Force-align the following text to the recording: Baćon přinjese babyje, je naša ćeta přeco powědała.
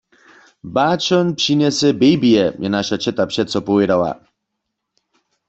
Baćon 0.77 1.27
přinjese 1.39 1.89
babyje, 2.01 2.45
je 2.63 2.69
naša 2.77 2.97
ćeta 3.03 3.23
přeco 3.31 3.57
powědała. 3.67 4.11